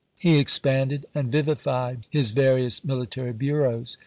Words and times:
He 0.17 0.39
expanded 0.39 1.05
and 1.13 1.31
vivified 1.31 2.07
his 2.09 2.31
various 2.31 2.83
military 2.83 3.33
bureaus. 3.33 3.99